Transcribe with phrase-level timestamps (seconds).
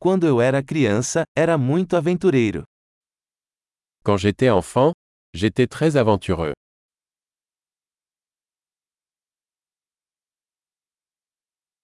[0.00, 2.62] Quando eu era criança, era muito aventureiro.
[4.04, 4.92] Quand j'étais enfant,
[5.34, 6.52] j'étais très aventureux.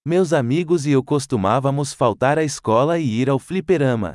[0.06, 4.14] Meus amigos e eu costumávamos faltar à escola e ir ao fliperama.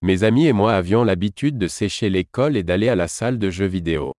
[0.00, 3.50] Mes amis et moi avions l'habitude de sécher l'école et d'aller à la salle de
[3.50, 4.12] jeux vidéo.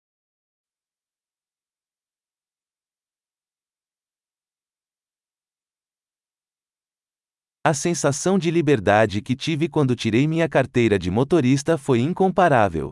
[7.64, 12.92] A sensação de liberdade que tive quando tirei minha carteira de motorista foi incomparável.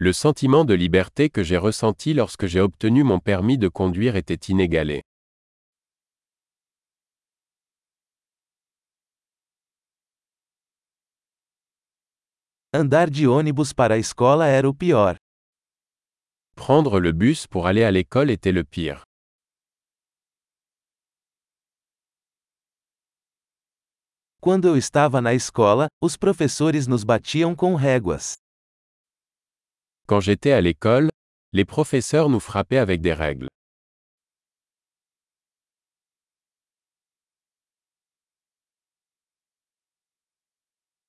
[0.00, 4.50] Le sentiment de liberté que j'ai ressenti lorsque j'ai obtenu mon permis de conduire était
[4.50, 5.02] inégalé.
[12.72, 15.16] Andar de ônibus para a escola era o pior.
[16.54, 19.05] Prendre le bus pour aller à l'école était le pire.
[24.46, 28.36] Quando eu estava na escola, os professores nos batiam com réguas.
[30.06, 31.08] Quand j'étais à l'école,
[31.52, 33.48] les professeurs nous frappaient avec des règles.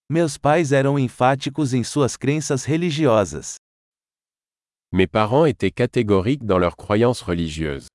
[0.10, 3.58] Meus pais eram enfáticos em suas crenças religiosas.
[4.92, 7.88] Mes parents étaient catégoriques dans leurs croyances religieuses.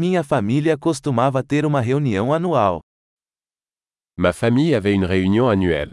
[0.00, 2.78] Minha família costumava ter uma reunião anual.
[4.16, 5.92] Ma famille avait une réunion annuelle.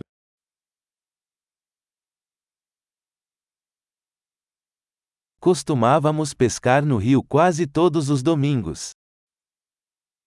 [5.42, 8.92] Costumávamos pescar no rio quase todos os domingos.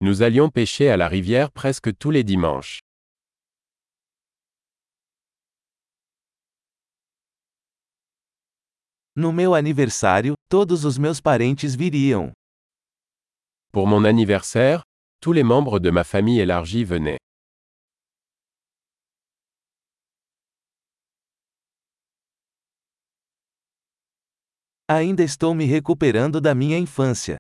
[0.03, 2.81] Nous allions pêcher à la rivière presque tous les dimanches.
[9.15, 12.33] No meu aniversário, todos os meus parentes viriam.
[13.73, 14.83] Pour mon anniversaire,
[15.21, 17.19] tous les membres de ma famille élargie venaient.
[24.89, 27.37] Ainda estou me recuperando da minha infância.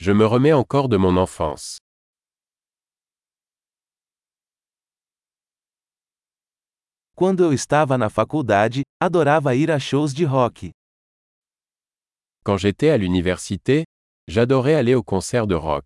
[0.00, 1.78] Je me remets encore de mon enfance.
[7.16, 10.70] Quando eu estava na faculdade, adorava ir a shows de rock.
[12.44, 13.84] Quand j'étais à l'université,
[14.28, 15.84] j'adorais aller aux concerts de rock.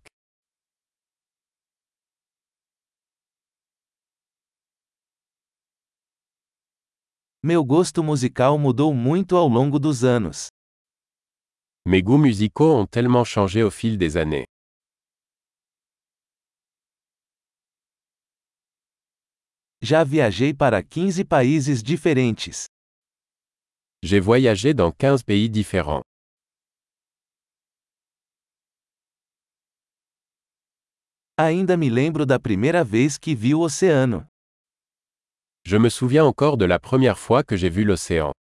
[7.41, 10.49] Meu gosto musical mudou muito ao longo dos anos.
[11.85, 14.45] Mes goûts musicaux ont tellement changé au fil des années.
[19.81, 22.65] Já viajei para 15 países diferentes.
[24.03, 26.03] J'ai voyagé dans 15 pays différents.
[31.41, 34.27] Ainda me lembro da primeira vez que vi o oceano.
[35.65, 38.33] Je me souviens encore de la première fois que j'ai vu l'océan.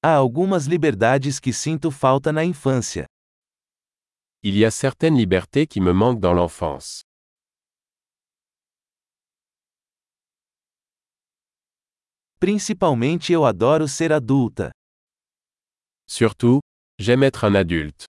[0.00, 3.04] Há algumas liberdades que sinto falta na infância.
[4.40, 7.02] Il y a certaines libertés qui me manquent dans l'enfance.
[12.38, 14.70] Principalmente eu adoro ser adulta.
[16.10, 16.60] Surtout,
[16.98, 18.06] j'aime être un adulte.